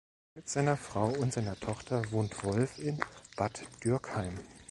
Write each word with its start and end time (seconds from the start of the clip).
Mit 0.33 0.49
seiner 0.49 0.77
Frau 0.77 1.09
und 1.09 1.31
seiner 1.31 1.55
Tochter 1.59 2.01
wohnt 2.11 2.43
Wolf 2.43 2.79
in 2.79 2.99
Bad 3.37 3.61
Dürkheim. 3.83 4.35